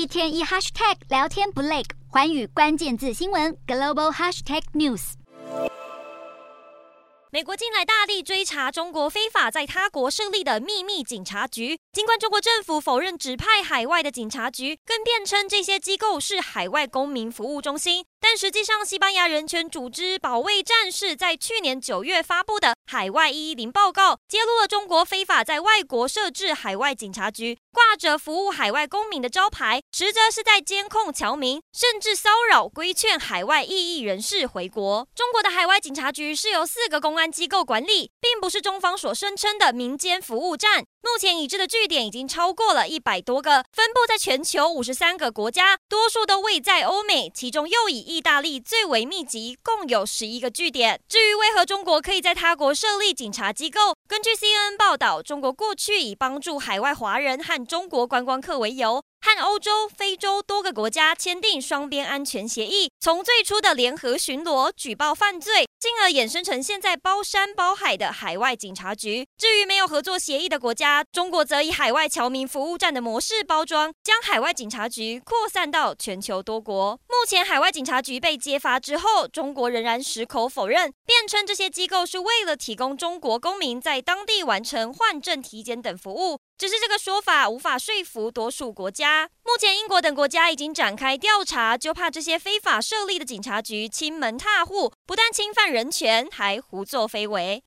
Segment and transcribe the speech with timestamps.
[0.00, 5.12] 一天一 hashtag 聊天不累，环宇关键字新闻 global hashtag news。
[7.30, 18.06] 美国近来大力追查中国非法在他国设立的秘密警察局，尽管中国政府否认指派海外的警察局，更辩称这些机构是海外公民服务中心。
[18.20, 35.08] 但实际上，西班牙人权组织保卫战士在去年九月发布的《海外一一零报告》揭露了中国非法在外国设置海外警察局，挂着服务海外公民的招牌，实则是在监控侨民，甚至骚扰规劝海外异议人士回国。
[35.14, 40.84] 中国的海外警察局是由四个公安机构管理，并不是中方所声称的民间服务站。
[41.02, 51.00] 目前已知的据点已经超过了一百多个，分布在全球五十三个国家，多数都位在欧美，其中又以意大利最为密集，共有十一个据点。
[51.08, 59.02] 至于为何中国可以在他国设立警察机构，根据 CNN 报道，中国过去以帮助海外华人和中国观光客为由。
[59.22, 69.26] 和欧洲、非洲多个国家签订双边安全协议，从最初的联合巡逻、举报犯罪，进而衍生成现在包山包海的海外警察局。
[69.36, 76.98] 至于没有合作协议的国家，中国则以海外侨民服务站的模式包装，将海外警察局扩散到全球多国。
[77.08, 86.40] 目前，海外警察局被揭发之后，中国仍然矢口否认，辩称这些机构是为了提供中国公民在当地完成换证、体检等服务。
[86.60, 89.30] 只是这个说法无法说服多数国家。
[89.42, 97.58] 目前，英国等国家已经展开调查，就怕这些非法设立的警察局亲门踏户，不但侵犯人权，还胡作非为。